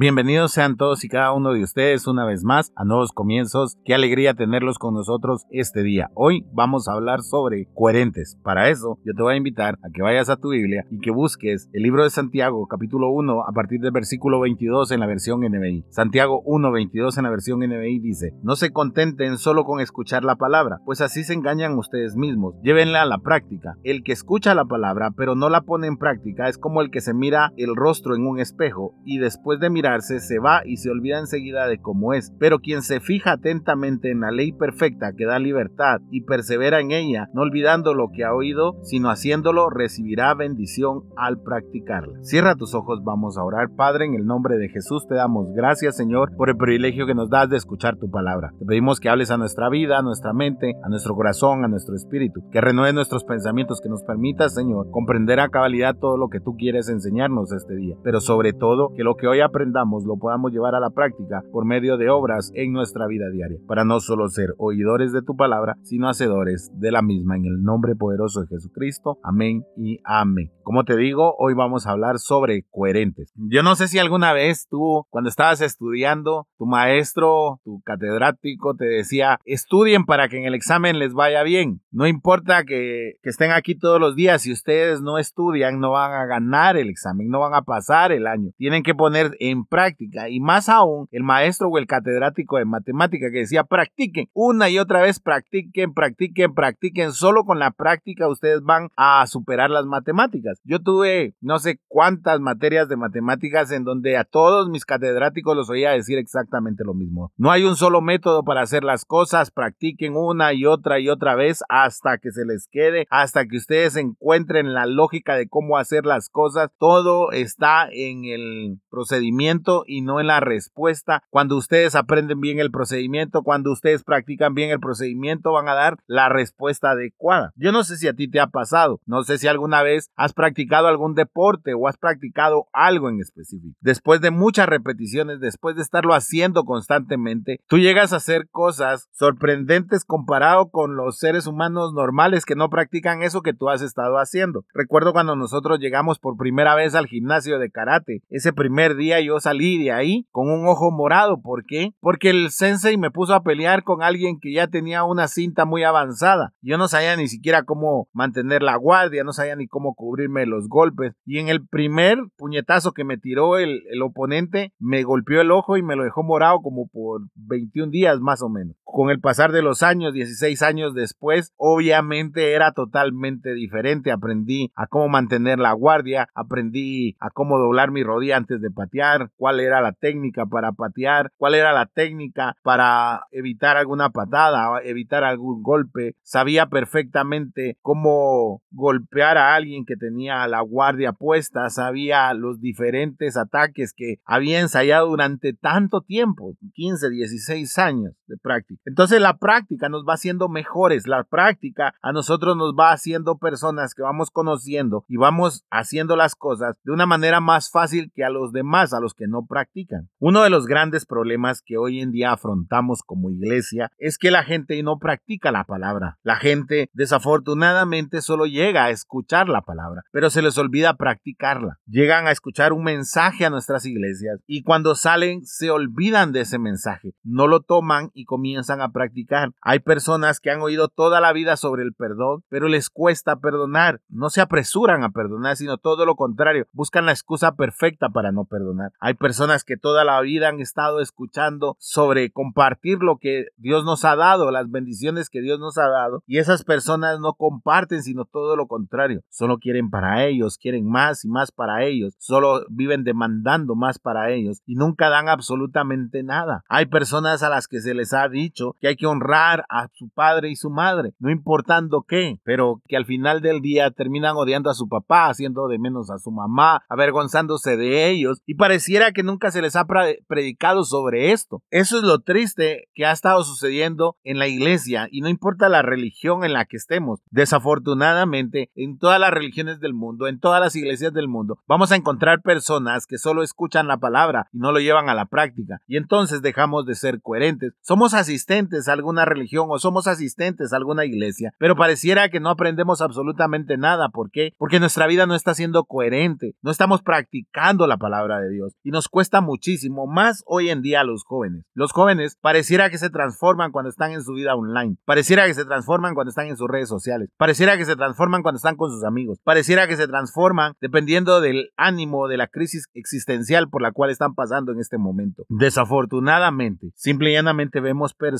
[0.00, 3.76] Bienvenidos sean todos y cada uno de ustedes una vez más a Nuevos Comienzos.
[3.84, 6.08] Qué alegría tenerlos con nosotros este día.
[6.14, 8.38] Hoy vamos a hablar sobre coherentes.
[8.44, 11.10] Para eso yo te voy a invitar a que vayas a tu Biblia y que
[11.10, 15.40] busques el libro de Santiago capítulo 1 a partir del versículo 22 en la versión
[15.40, 15.86] NBI.
[15.90, 20.36] Santiago 1, 22 en la versión NBI dice, no se contenten solo con escuchar la
[20.36, 22.54] palabra, pues así se engañan ustedes mismos.
[22.62, 23.74] Llévenla a la práctica.
[23.82, 27.00] El que escucha la palabra pero no la pone en práctica es como el que
[27.00, 31.18] se mira el rostro en un espejo y después de se va y se olvida
[31.18, 32.32] enseguida de cómo es.
[32.38, 36.92] Pero quien se fija atentamente en la ley perfecta que da libertad y persevera en
[36.92, 42.22] ella, no olvidando lo que ha oído, sino haciéndolo, recibirá bendición al practicarla.
[42.22, 43.70] Cierra tus ojos, vamos a orar.
[43.76, 47.30] Padre, en el nombre de Jesús te damos gracias, Señor, por el privilegio que nos
[47.30, 48.52] das de escuchar tu palabra.
[48.58, 51.94] Te pedimos que hables a nuestra vida, a nuestra mente, a nuestro corazón, a nuestro
[51.94, 56.40] espíritu, que renueve nuestros pensamientos, que nos permita, Señor, comprender a cabalidad todo lo que
[56.40, 57.96] tú quieres enseñarnos este día.
[58.02, 61.66] Pero sobre todo, que lo que hoy aprendamos lo podamos llevar a la práctica por
[61.66, 65.76] medio de obras en nuestra vida diaria, para no solo ser oidores de tu palabra,
[65.82, 69.18] sino hacedores de la misma en el nombre poderoso de Jesucristo.
[69.22, 70.50] Amén y amén.
[70.62, 73.32] Como te digo, hoy vamos a hablar sobre coherentes.
[73.34, 78.86] Yo no sé si alguna vez tú, cuando estabas estudiando, tu maestro, tu catedrático te
[78.86, 81.80] decía, estudien para que en el examen les vaya bien.
[81.90, 86.12] No importa que, que estén aquí todos los días, si ustedes no estudian, no van
[86.12, 88.50] a ganar el examen, no van a pasar el año.
[88.56, 93.30] Tienen que poner en práctica y más aún el maestro o el catedrático de matemática
[93.30, 97.12] que decía practiquen una y otra vez practiquen, practiquen, practiquen.
[97.12, 100.60] Solo con la práctica ustedes van a superar las matemáticas.
[100.64, 105.70] Yo tuve no sé cuántas materias de matemáticas en donde a todos mis catedráticos los
[105.70, 107.32] oía decir exactamente lo mismo.
[107.36, 111.34] No hay un solo método para hacer las cosas, practiquen una y otra y otra
[111.34, 116.06] vez hasta que se les quede, hasta que ustedes encuentren la lógica de cómo hacer
[116.06, 116.70] las cosas.
[116.78, 119.47] Todo está en el procedimiento
[119.86, 121.22] y no en la respuesta.
[121.30, 125.96] Cuando ustedes aprenden bien el procedimiento, cuando ustedes practican bien el procedimiento, van a dar
[126.06, 127.52] la respuesta adecuada.
[127.56, 130.32] Yo no sé si a ti te ha pasado, no sé si alguna vez has
[130.34, 133.76] practicado algún deporte o has practicado algo en específico.
[133.80, 140.04] Después de muchas repeticiones, después de estarlo haciendo constantemente, tú llegas a hacer cosas sorprendentes
[140.04, 144.64] comparado con los seres humanos normales que no practican eso que tú has estado haciendo.
[144.74, 148.22] Recuerdo cuando nosotros llegamos por primera vez al gimnasio de karate.
[148.28, 151.40] Ese primer día yo salí de ahí con un ojo morado.
[151.40, 151.90] ¿Por qué?
[152.00, 155.84] Porque el sensei me puso a pelear con alguien que ya tenía una cinta muy
[155.84, 156.52] avanzada.
[156.62, 160.68] Yo no sabía ni siquiera cómo mantener la guardia, no sabía ni cómo cubrirme los
[160.68, 161.14] golpes.
[161.24, 165.76] Y en el primer puñetazo que me tiró el, el oponente, me golpeó el ojo
[165.76, 168.76] y me lo dejó morado como por 21 días más o menos.
[168.98, 174.10] Con el pasar de los años, 16 años después, obviamente era totalmente diferente.
[174.10, 179.30] Aprendí a cómo mantener la guardia, aprendí a cómo doblar mi rodilla antes de patear,
[179.36, 185.22] cuál era la técnica para patear, cuál era la técnica para evitar alguna patada, evitar
[185.22, 186.16] algún golpe.
[186.24, 193.92] Sabía perfectamente cómo golpear a alguien que tenía la guardia puesta, sabía los diferentes ataques
[193.96, 198.87] que había ensayado durante tanto tiempo, 15, 16 años de práctica.
[198.88, 203.92] Entonces la práctica nos va haciendo mejores, la práctica a nosotros nos va haciendo personas
[203.94, 208.30] que vamos conociendo y vamos haciendo las cosas de una manera más fácil que a
[208.30, 210.08] los demás, a los que no practican.
[210.18, 214.42] Uno de los grandes problemas que hoy en día afrontamos como iglesia es que la
[214.42, 216.16] gente no practica la palabra.
[216.22, 221.78] La gente desafortunadamente solo llega a escuchar la palabra, pero se les olvida practicarla.
[221.86, 226.58] Llegan a escuchar un mensaje a nuestras iglesias y cuando salen se olvidan de ese
[226.58, 229.52] mensaje, no lo toman y comienzan a practicar.
[229.62, 234.00] Hay personas que han oído toda la vida sobre el perdón, pero les cuesta perdonar.
[234.08, 238.44] No se apresuran a perdonar, sino todo lo contrario, buscan la excusa perfecta para no
[238.44, 238.92] perdonar.
[239.00, 244.04] Hay personas que toda la vida han estado escuchando sobre compartir lo que Dios nos
[244.04, 248.24] ha dado, las bendiciones que Dios nos ha dado, y esas personas no comparten, sino
[248.24, 249.22] todo lo contrario.
[249.28, 254.30] Solo quieren para ellos, quieren más y más para ellos, solo viven demandando más para
[254.30, 256.64] ellos y nunca dan absolutamente nada.
[256.68, 260.08] Hay personas a las que se les ha dicho que hay que honrar a su
[260.08, 264.70] padre y su madre, no importando qué, pero que al final del día terminan odiando
[264.70, 269.22] a su papá, haciendo de menos a su mamá, avergonzándose de ellos, y pareciera que
[269.22, 271.62] nunca se les ha predicado sobre esto.
[271.70, 275.82] Eso es lo triste que ha estado sucediendo en la iglesia y no importa la
[275.82, 277.20] religión en la que estemos.
[277.30, 281.96] Desafortunadamente, en todas las religiones del mundo, en todas las iglesias del mundo, vamos a
[281.96, 285.96] encontrar personas que solo escuchan la palabra y no lo llevan a la práctica y
[285.96, 287.72] entonces dejamos de ser coherentes.
[287.80, 292.40] Somos asistentes asistentes a alguna religión o somos asistentes a alguna iglesia, pero pareciera que
[292.40, 294.08] no aprendemos absolutamente nada.
[294.08, 294.54] ¿Por qué?
[294.56, 298.90] Porque nuestra vida no está siendo coherente, no estamos practicando la palabra de Dios y
[298.90, 301.66] nos cuesta muchísimo más hoy en día a los jóvenes.
[301.74, 305.66] Los jóvenes pareciera que se transforman cuando están en su vida online, pareciera que se
[305.66, 309.04] transforman cuando están en sus redes sociales, pareciera que se transforman cuando están con sus
[309.04, 314.10] amigos, pareciera que se transforman dependiendo del ánimo de la crisis existencial por la cual
[314.10, 315.44] están pasando en este momento.
[315.50, 318.37] Desafortunadamente, simple y llanamente vemos personas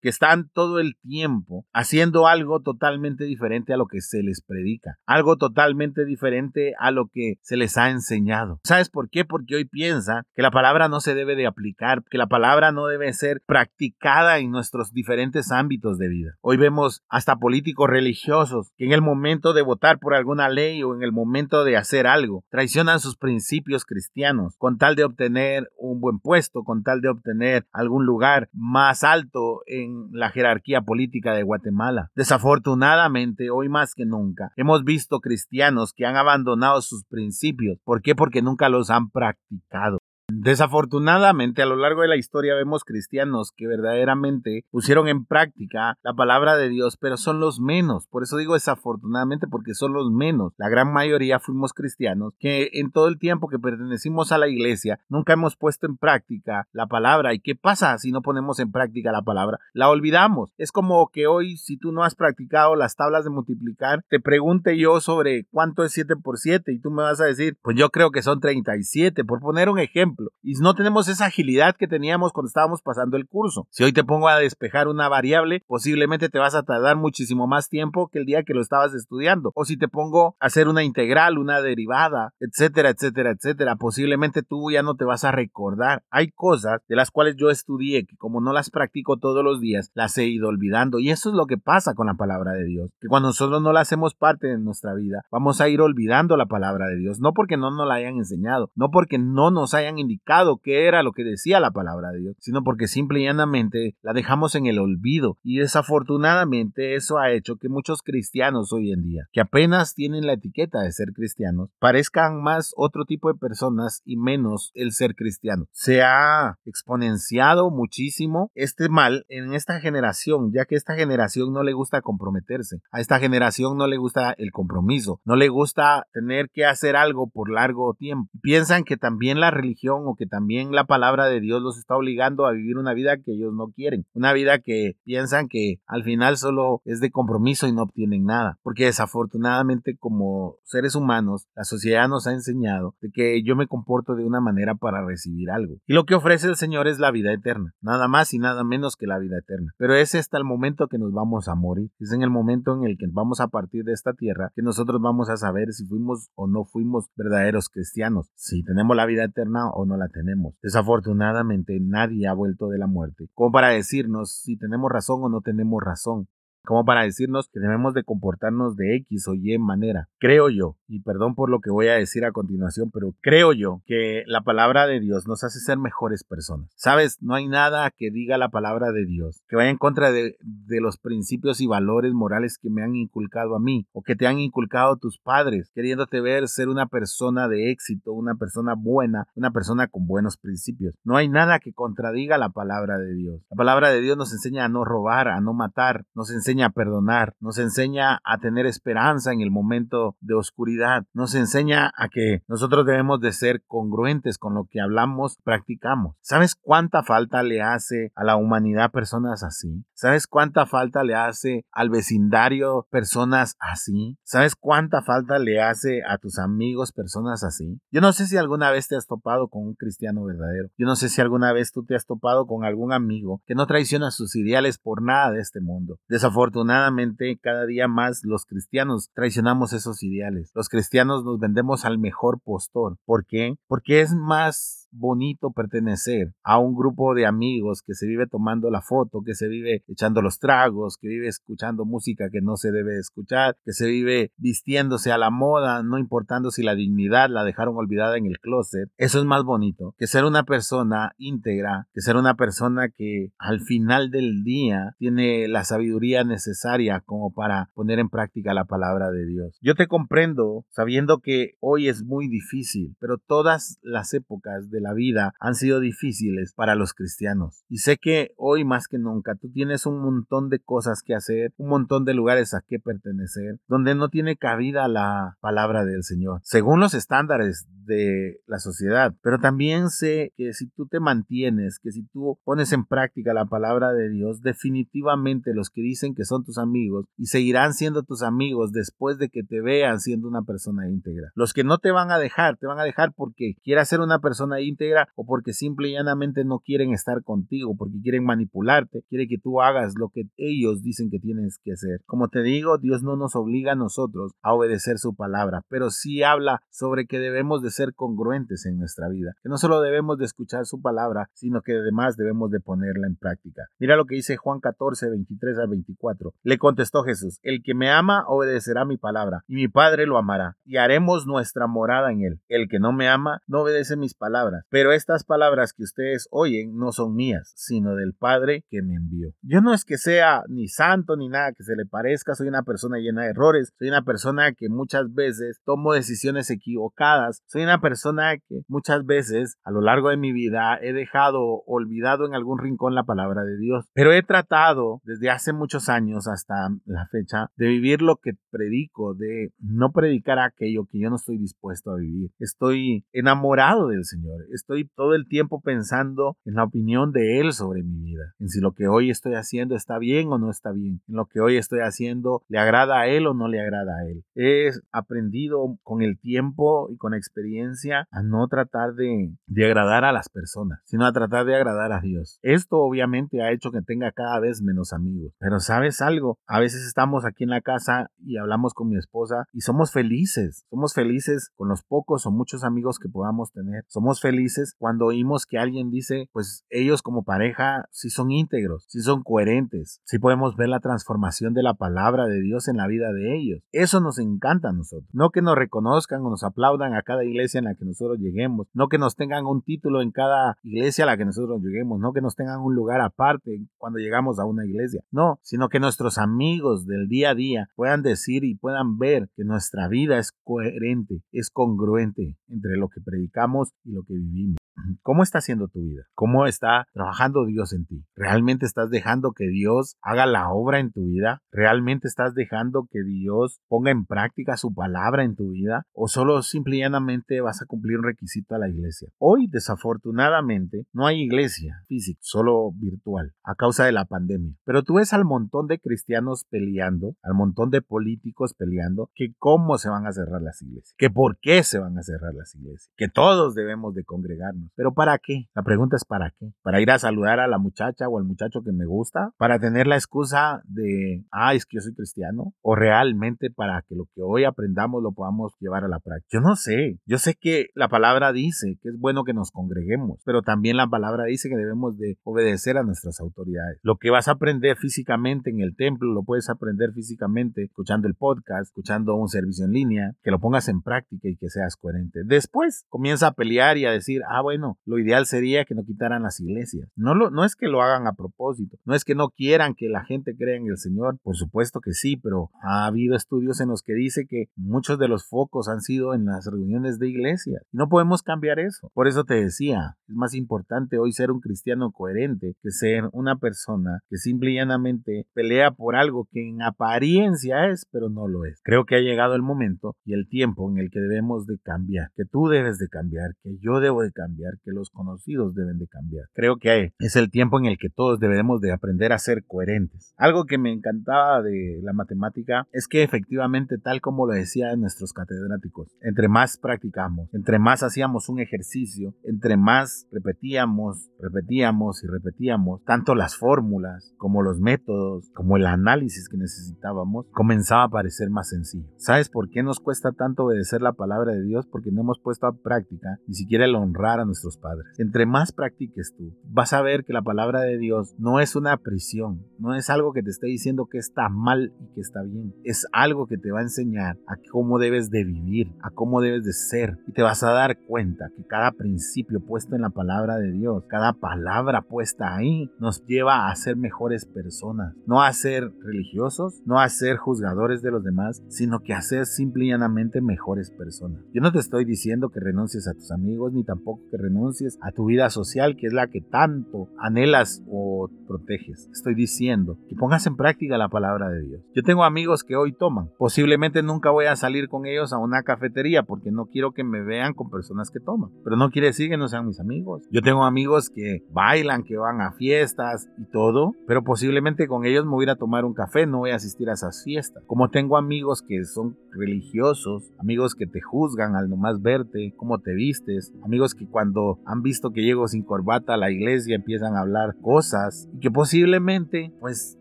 [0.00, 4.98] que están todo el tiempo haciendo algo totalmente diferente a lo que se les predica,
[5.06, 8.60] algo totalmente diferente a lo que se les ha enseñado.
[8.64, 9.24] ¿Sabes por qué?
[9.24, 12.86] Porque hoy piensa que la palabra no se debe de aplicar, que la palabra no
[12.86, 16.30] debe ser practicada en nuestros diferentes ámbitos de vida.
[16.40, 20.94] Hoy vemos hasta políticos religiosos que en el momento de votar por alguna ley o
[20.94, 26.00] en el momento de hacer algo traicionan sus principios cristianos con tal de obtener un
[26.00, 31.42] buen puesto, con tal de obtener algún lugar más alto en la jerarquía política de
[31.42, 32.10] Guatemala.
[32.14, 37.78] Desafortunadamente, hoy más que nunca, hemos visto cristianos que han abandonado sus principios.
[37.84, 38.14] ¿Por qué?
[38.14, 39.98] Porque nunca los han practicado.
[40.42, 46.14] Desafortunadamente, a lo largo de la historia vemos cristianos que verdaderamente pusieron en práctica la
[46.14, 48.06] palabra de Dios, pero son los menos.
[48.06, 50.54] Por eso digo desafortunadamente, porque son los menos.
[50.56, 54.98] La gran mayoría fuimos cristianos que en todo el tiempo que pertenecimos a la iglesia
[55.10, 57.34] nunca hemos puesto en práctica la palabra.
[57.34, 59.58] ¿Y qué pasa si no ponemos en práctica la palabra?
[59.74, 60.54] La olvidamos.
[60.56, 64.78] Es como que hoy, si tú no has practicado las tablas de multiplicar, te pregunte
[64.78, 67.90] yo sobre cuánto es 7 por 7 y tú me vas a decir, pues yo
[67.90, 72.32] creo que son 37, por poner un ejemplo y no tenemos esa agilidad que teníamos
[72.32, 73.66] cuando estábamos pasando el curso.
[73.70, 77.68] Si hoy te pongo a despejar una variable, posiblemente te vas a tardar muchísimo más
[77.68, 79.52] tiempo que el día que lo estabas estudiando.
[79.54, 84.70] O si te pongo a hacer una integral, una derivada, etcétera, etcétera, etcétera, posiblemente tú
[84.70, 86.02] ya no te vas a recordar.
[86.10, 89.90] Hay cosas de las cuales yo estudié que como no las practico todos los días,
[89.94, 90.98] las he ido olvidando.
[90.98, 92.90] Y eso es lo que pasa con la palabra de Dios.
[93.00, 96.46] Que cuando nosotros no la hacemos parte de nuestra vida, vamos a ir olvidando la
[96.46, 97.20] palabra de Dios.
[97.20, 100.19] No porque no nos la hayan enseñado, no porque no nos hayan indicado
[100.62, 104.12] qué era lo que decía la palabra de Dios, sino porque simple y llanamente la
[104.12, 105.38] dejamos en el olvido.
[105.42, 110.34] Y desafortunadamente eso ha hecho que muchos cristianos hoy en día, que apenas tienen la
[110.34, 115.66] etiqueta de ser cristianos, parezcan más otro tipo de personas y menos el ser cristiano.
[115.72, 121.72] Se ha exponenciado muchísimo este mal en esta generación, ya que esta generación no le
[121.72, 122.80] gusta comprometerse.
[122.90, 127.28] A esta generación no le gusta el compromiso, no le gusta tener que hacer algo
[127.28, 128.30] por largo tiempo.
[128.42, 132.52] Piensan que también la religión que también la palabra de Dios los está obligando a
[132.52, 136.82] vivir una vida que ellos no quieren, una vida que piensan que al final solo
[136.84, 142.26] es de compromiso y no obtienen nada, porque desafortunadamente como seres humanos la sociedad nos
[142.26, 145.76] ha enseñado de que yo me comporto de una manera para recibir algo.
[145.86, 148.96] Y lo que ofrece el Señor es la vida eterna, nada más y nada menos
[148.96, 149.72] que la vida eterna.
[149.76, 152.84] Pero es hasta el momento que nos vamos a morir, es en el momento en
[152.84, 156.30] el que vamos a partir de esta tierra que nosotros vamos a saber si fuimos
[156.34, 160.54] o no fuimos verdaderos cristianos, si tenemos la vida eterna o no la tenemos.
[160.62, 165.40] Desafortunadamente nadie ha vuelto de la muerte, como para decirnos si tenemos razón o no
[165.40, 166.26] tenemos razón
[166.64, 170.08] como para decirnos que debemos de comportarnos de X o Y manera.
[170.18, 173.82] Creo yo, y perdón por lo que voy a decir a continuación, pero creo yo
[173.86, 176.70] que la palabra de Dios nos hace ser mejores personas.
[176.76, 180.36] Sabes, no hay nada que diga la palabra de Dios que vaya en contra de,
[180.40, 184.26] de los principios y valores morales que me han inculcado a mí o que te
[184.26, 189.50] han inculcado tus padres, queriéndote ver ser una persona de éxito, una persona buena, una
[189.50, 190.94] persona con buenos principios.
[191.04, 193.42] No hay nada que contradiga la palabra de Dios.
[193.50, 196.70] La palabra de Dios nos enseña a no robar, a no matar, nos enseña a
[196.70, 202.42] perdonar, nos enseña a tener esperanza en el momento de oscuridad, nos enseña a que
[202.48, 206.16] nosotros debemos de ser congruentes con lo que hablamos, practicamos.
[206.20, 209.84] ¿Sabes cuánta falta le hace a la humanidad personas así?
[209.94, 214.18] ¿Sabes cuánta falta le hace al vecindario personas así?
[214.24, 217.80] ¿Sabes cuánta falta le hace a tus amigos personas así?
[217.90, 220.70] Yo no sé si alguna vez te has topado con un cristiano verdadero.
[220.76, 223.66] Yo no sé si alguna vez tú te has topado con algún amigo que no
[223.66, 225.98] traiciona sus ideales por nada de este mundo.
[226.40, 230.50] Desafortunadamente, cada día más los cristianos traicionamos esos ideales.
[230.54, 232.96] Los cristianos nos vendemos al mejor postor.
[233.04, 233.56] ¿Por qué?
[233.68, 238.82] Porque es más bonito pertenecer a un grupo de amigos que se vive tomando la
[238.82, 242.98] foto, que se vive echando los tragos, que vive escuchando música que no se debe
[242.98, 247.76] escuchar, que se vive vistiéndose a la moda, no importando si la dignidad la dejaron
[247.76, 248.90] olvidada en el closet.
[248.96, 253.60] Eso es más bonito que ser una persona íntegra, que ser una persona que al
[253.60, 259.26] final del día tiene la sabiduría necesaria como para poner en práctica la palabra de
[259.26, 259.58] Dios.
[259.60, 264.94] Yo te comprendo sabiendo que hoy es muy difícil, pero todas las épocas de la
[264.94, 267.64] vida han sido difíciles para los cristianos.
[267.68, 271.52] Y sé que hoy más que nunca tú tienes un montón de cosas que hacer,
[271.58, 276.40] un montón de lugares a que pertenecer, donde no tiene cabida la palabra del Señor,
[276.44, 279.14] según los estándares de la sociedad.
[279.22, 283.46] Pero también sé que si tú te mantienes, que si tú pones en práctica la
[283.46, 288.22] palabra de Dios, definitivamente los que dicen que son tus amigos y seguirán siendo tus
[288.22, 291.30] amigos después de que te vean siendo una persona íntegra.
[291.34, 294.20] Los que no te van a dejar, te van a dejar porque quieras ser una
[294.20, 299.28] persona íntegra o porque simple y llanamente no quieren estar contigo, porque quieren manipularte, quieren
[299.28, 302.00] que tú hagas lo que ellos dicen que tienes que hacer.
[302.06, 306.22] Como te digo, Dios no nos obliga a nosotros a obedecer su palabra, pero sí
[306.22, 310.24] habla sobre que debemos de ser congruentes en nuestra vida, que no solo debemos de
[310.24, 313.62] escuchar su palabra, sino que además debemos de ponerla en práctica.
[313.78, 316.09] Mira lo que dice Juan 14, 23 al 24.
[316.42, 320.56] Le contestó Jesús, el que me ama obedecerá mi palabra, y mi Padre lo amará,
[320.64, 322.40] y haremos nuestra morada en él.
[322.48, 326.76] El que no me ama no obedece mis palabras, pero estas palabras que ustedes oyen
[326.76, 329.32] no son mías, sino del Padre que me envió.
[329.42, 332.62] Yo no es que sea ni santo ni nada que se le parezca, soy una
[332.62, 337.80] persona llena de errores, soy una persona que muchas veces tomo decisiones equivocadas, soy una
[337.80, 342.58] persona que muchas veces a lo largo de mi vida he dejado olvidado en algún
[342.58, 346.54] rincón la palabra de Dios, pero he tratado desde hace muchos años hasta
[346.86, 351.38] la fecha de vivir lo que predico, de no predicar aquello que yo no estoy
[351.38, 352.30] dispuesto a vivir.
[352.38, 357.82] Estoy enamorado del Señor, estoy todo el tiempo pensando en la opinión de Él sobre
[357.82, 361.00] mi vida, en si lo que hoy estoy haciendo está bien o no está bien,
[361.08, 364.06] en lo que hoy estoy haciendo le agrada a Él o no le agrada a
[364.06, 364.24] Él.
[364.34, 370.12] He aprendido con el tiempo y con experiencia a no tratar de, de agradar a
[370.12, 372.38] las personas, sino a tratar de agradar a Dios.
[372.42, 376.86] Esto obviamente ha hecho que tenga cada vez menos amigos, pero sabes algo, a veces
[376.86, 381.50] estamos aquí en la casa y hablamos con mi esposa y somos felices, somos felices
[381.56, 385.90] con los pocos o muchos amigos que podamos tener, somos felices cuando oímos que alguien
[385.90, 390.80] dice, pues ellos como pareja sí son íntegros, sí son coherentes, sí podemos ver la
[390.80, 393.62] transformación de la palabra de Dios en la vida de ellos.
[393.72, 397.58] Eso nos encanta a nosotros, no que nos reconozcan o nos aplaudan a cada iglesia
[397.58, 401.06] en la que nosotros lleguemos, no que nos tengan un título en cada iglesia a
[401.06, 404.66] la que nosotros lleguemos, no que nos tengan un lugar aparte cuando llegamos a una
[404.66, 409.30] iglesia, no, sino que nuestros amigos del día a día puedan decir y puedan ver
[409.36, 414.59] que nuestra vida es coherente, es congruente entre lo que predicamos y lo que vivimos.
[415.02, 416.04] ¿Cómo está haciendo tu vida?
[416.14, 418.04] ¿Cómo está trabajando Dios en ti?
[418.16, 421.42] ¿Realmente estás dejando que Dios haga la obra en tu vida?
[421.50, 425.86] ¿Realmente estás dejando que Dios ponga en práctica su palabra en tu vida?
[425.92, 429.10] ¿O solo simple y llanamente vas a cumplir un requisito a la iglesia?
[429.18, 434.54] Hoy, desafortunadamente, no hay iglesia física, solo virtual, a causa de la pandemia.
[434.64, 439.78] Pero tú ves al montón de cristianos peleando, al montón de políticos peleando, que cómo
[439.78, 442.90] se van a cerrar las iglesias, que por qué se van a cerrar las iglesias,
[442.96, 445.48] que todos debemos de congregarnos ¿Pero para qué?
[445.54, 446.52] La pregunta es ¿para qué?
[446.62, 449.32] ¿Para ir a saludar a la muchacha o al muchacho que me gusta?
[449.36, 452.54] ¿Para tener la excusa de, ah, es que yo soy cristiano?
[452.62, 456.28] ¿O realmente para que lo que hoy aprendamos lo podamos llevar a la práctica?
[456.32, 456.98] Yo no sé.
[457.06, 460.86] Yo sé que la palabra dice que es bueno que nos congreguemos, pero también la
[460.86, 463.78] palabra dice que debemos de obedecer a nuestras autoridades.
[463.82, 468.14] Lo que vas a aprender físicamente en el templo, lo puedes aprender físicamente escuchando el
[468.14, 472.20] podcast, escuchando un servicio en línea, que lo pongas en práctica y que seas coherente.
[472.24, 474.49] Después comienza a pelear y a decir, ah, bueno,
[474.84, 476.88] lo ideal sería que no quitaran las iglesias.
[476.96, 479.88] No, lo, no es que lo hagan a propósito, no es que no quieran que
[479.88, 483.68] la gente crea en el Señor, por supuesto que sí, pero ha habido estudios en
[483.68, 487.62] los que dice que muchos de los focos han sido en las reuniones de iglesias.
[487.72, 488.90] No podemos cambiar eso.
[488.94, 493.36] Por eso te decía, es más importante hoy ser un cristiano coherente que ser una
[493.36, 498.44] persona que simple y llanamente pelea por algo que en apariencia es, pero no lo
[498.44, 498.60] es.
[498.62, 502.10] Creo que ha llegado el momento y el tiempo en el que debemos de cambiar,
[502.16, 504.30] que tú debes de cambiar, que yo debo de cambiar,
[504.62, 506.26] que los conocidos deben de cambiar.
[506.32, 510.14] Creo que es el tiempo en el que todos debemos de aprender a ser coherentes.
[510.16, 515.12] Algo que me encantaba de la matemática es que efectivamente, tal como lo decían nuestros
[515.12, 522.82] catedráticos, entre más practicamos, entre más hacíamos un ejercicio, entre más repetíamos, repetíamos y repetíamos,
[522.84, 528.48] tanto las fórmulas como los métodos, como el análisis que necesitábamos, comenzaba a parecer más
[528.48, 528.88] sencillo.
[528.96, 531.66] ¿Sabes por qué nos cuesta tanto obedecer la palabra de Dios?
[531.66, 534.86] Porque no hemos puesto a práctica ni siquiera el honrar a nuestros padres.
[534.98, 538.76] Entre más practiques tú, vas a ver que la palabra de Dios no es una
[538.76, 542.54] prisión, no es algo que te esté diciendo que está mal y que está bien.
[542.64, 546.44] Es algo que te va a enseñar a cómo debes de vivir, a cómo debes
[546.44, 546.98] de ser.
[547.06, 550.84] Y te vas a dar cuenta que cada principio puesto en la palabra de Dios,
[550.88, 554.94] cada palabra puesta ahí, nos lleva a ser mejores personas.
[555.06, 559.26] No a ser religiosos, no a ser juzgadores de los demás, sino que a ser
[559.26, 561.22] simple y llanamente mejores personas.
[561.32, 564.92] Yo no te estoy diciendo que renuncies a tus amigos, ni tampoco que renuncies a
[564.92, 568.88] tu vida social, que es la que tanto anhelas o proteges.
[568.92, 571.62] Estoy diciendo que pongas en práctica la palabra de Dios.
[571.74, 573.10] Yo tengo amigos que hoy toman.
[573.18, 577.02] Posiblemente nunca voy a salir con ellos a una cafetería porque no quiero que me
[577.02, 578.30] vean con personas que toman.
[578.44, 580.02] Pero no quiere decir que no sean mis amigos.
[580.10, 585.04] Yo tengo amigos que bailan, que van a fiestas y todo, pero posiblemente con ellos
[585.04, 587.42] me voy a ir a tomar un café, no voy a asistir a esas fiestas.
[587.46, 592.74] Como tengo amigos que son religiosos, amigos que te juzgan al nomás verte, cómo te
[592.74, 594.09] vistes, amigos que cuando
[594.46, 598.30] han visto que llego sin corbata a la iglesia empiezan a hablar cosas y que
[598.30, 599.78] posiblemente pues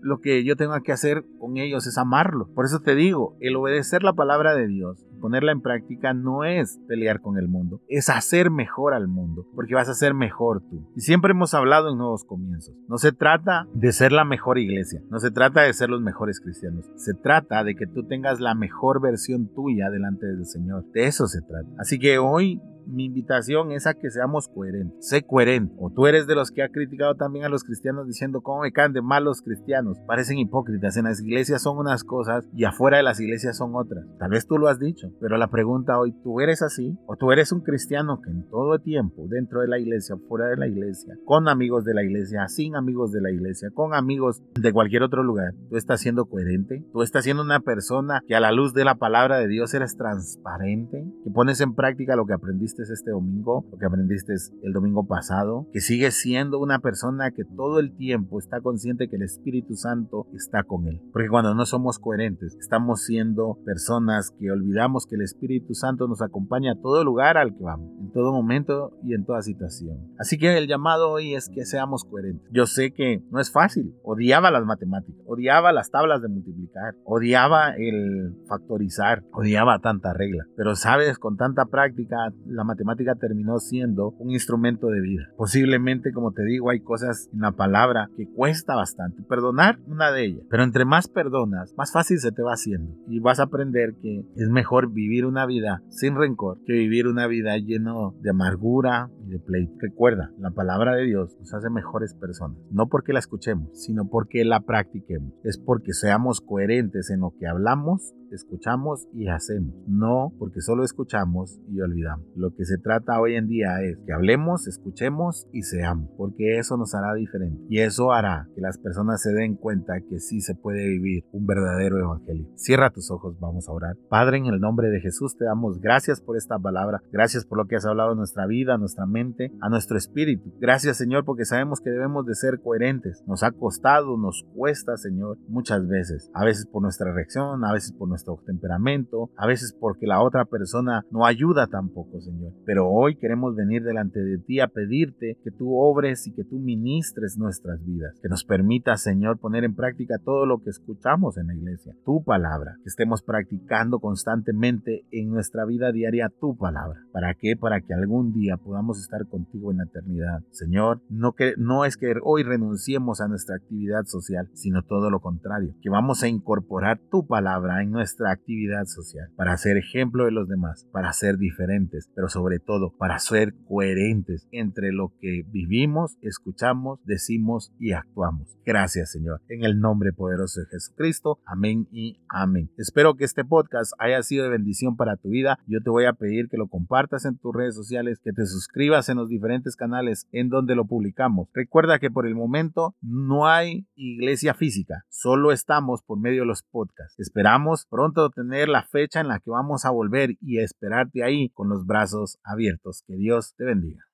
[0.00, 2.48] lo que yo tengo que hacer con ellos es amarlo.
[2.54, 6.80] Por eso te digo, el obedecer la palabra de Dios ponerla en práctica no es
[6.86, 10.88] pelear con el mundo, es hacer mejor al mundo, porque vas a ser mejor tú.
[10.96, 12.74] Y siempre hemos hablado en nuevos comienzos.
[12.88, 16.40] No se trata de ser la mejor iglesia, no se trata de ser los mejores
[16.40, 20.84] cristianos, se trata de que tú tengas la mejor versión tuya delante del Señor.
[20.92, 21.68] De eso se trata.
[21.78, 25.06] Así que hoy mi invitación es a que seamos coherentes.
[25.06, 25.74] Sé coherente.
[25.78, 28.72] O tú eres de los que ha criticado también a los cristianos diciendo cómo me
[28.72, 29.98] caen de mal los cristianos.
[30.06, 30.96] Parecen hipócritas.
[30.96, 34.06] En las iglesias son unas cosas y afuera de las iglesias son otras.
[34.18, 36.96] Tal vez tú lo has dicho, pero la pregunta hoy, ¿tú eres así?
[37.06, 40.56] ¿O tú eres un cristiano que en todo tiempo, dentro de la iglesia, fuera de
[40.56, 44.72] la iglesia, con amigos de la iglesia, sin amigos de la iglesia, con amigos de
[44.72, 46.84] cualquier otro lugar, tú estás siendo coherente?
[46.92, 49.96] ¿Tú estás siendo una persona que a la luz de la palabra de Dios eres
[49.96, 51.04] transparente?
[51.24, 55.66] ¿Que pones en práctica lo que aprendiste este domingo, lo que aprendiste el domingo pasado,
[55.72, 60.26] que sigues siendo una persona que todo el tiempo está consciente que el Espíritu Santo
[60.32, 61.00] está con él.
[61.12, 66.22] Porque cuando no somos coherentes, estamos siendo personas que olvidamos que el Espíritu Santo nos
[66.22, 70.14] acompaña a todo lugar al que vamos, en todo momento y en toda situación.
[70.18, 72.48] Así que el llamado hoy es que seamos coherentes.
[72.52, 73.94] Yo sé que no es fácil.
[74.02, 80.44] Odiaba las matemáticas, odiaba las tablas de multiplicar, odiaba el factorizar, odiaba tanta regla.
[80.56, 85.30] Pero sabes, con tanta práctica, la matemática terminó siendo un instrumento de vida.
[85.36, 89.22] Posiblemente, como te digo, hay cosas en la palabra que cuesta bastante.
[89.22, 90.42] Perdonar, una de ellas.
[90.50, 92.96] Pero entre más perdonas, más fácil se te va haciendo.
[93.06, 97.26] Y vas a aprender que es mejor vivir una vida sin rencor que vivir una
[97.26, 99.74] vida lleno de amargura de pleito.
[99.78, 102.58] Recuerda, la palabra de Dios nos hace mejores personas.
[102.70, 105.32] No porque la escuchemos, sino porque la practiquemos.
[105.44, 111.58] Es porque seamos coherentes en lo que hablamos escuchamos y hacemos, no porque solo escuchamos
[111.68, 112.26] y olvidamos.
[112.36, 116.76] Lo que se trata hoy en día es que hablemos, escuchemos y seamos, porque eso
[116.76, 120.54] nos hará diferente y eso hará que las personas se den cuenta que sí se
[120.54, 122.48] puede vivir un verdadero evangelio.
[122.54, 123.96] Cierra tus ojos, vamos a orar.
[124.08, 127.66] Padre, en el nombre de Jesús te damos gracias por esta palabra, gracias por lo
[127.66, 129.17] que has hablado en nuestra vida, a nuestra mente,
[129.60, 130.52] a nuestro espíritu.
[130.60, 133.22] Gracias Señor porque sabemos que debemos de ser coherentes.
[133.26, 137.92] Nos ha costado, nos cuesta Señor muchas veces, a veces por nuestra reacción, a veces
[137.92, 142.52] por nuestro temperamento, a veces porque la otra persona no ayuda tampoco, Señor.
[142.64, 146.58] Pero hoy queremos venir delante de ti a pedirte que tú obres y que tú
[146.58, 151.48] ministres nuestras vidas, que nos permita, Señor, poner en práctica todo lo que escuchamos en
[151.48, 157.00] la iglesia, tu palabra, que estemos practicando constantemente en nuestra vida diaria tu palabra.
[157.12, 157.56] ¿Para qué?
[157.56, 160.42] Para que algún día podamos estar contigo en la eternidad.
[160.50, 165.20] Señor, no, que, no es que hoy renunciemos a nuestra actividad social, sino todo lo
[165.20, 170.32] contrario, que vamos a incorporar tu palabra en nuestra actividad social, para ser ejemplo de
[170.32, 176.18] los demás, para ser diferentes, pero sobre todo para ser coherentes entre lo que vivimos,
[176.20, 178.58] escuchamos, decimos y actuamos.
[178.66, 181.40] Gracias Señor, en el nombre poderoso de Jesucristo.
[181.46, 182.70] Amén y amén.
[182.76, 185.58] Espero que este podcast haya sido de bendición para tu vida.
[185.66, 188.97] Yo te voy a pedir que lo compartas en tus redes sociales, que te suscribas
[189.08, 191.48] en los diferentes canales en donde lo publicamos.
[191.54, 196.62] Recuerda que por el momento no hay iglesia física, solo estamos por medio de los
[196.62, 197.18] podcasts.
[197.20, 201.68] Esperamos pronto tener la fecha en la que vamos a volver y esperarte ahí con
[201.68, 203.04] los brazos abiertos.
[203.06, 204.02] Que Dios te bendiga.